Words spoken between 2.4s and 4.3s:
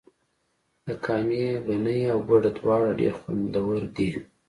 دواړه ډیر خوندور دي.